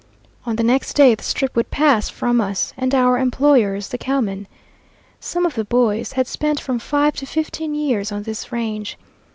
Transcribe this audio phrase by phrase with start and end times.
[0.47, 4.47] On the next day the Strip would pass from us and our employers, the cowmen.
[5.19, 8.97] Some of the boys had spent from five to fifteen years on this range.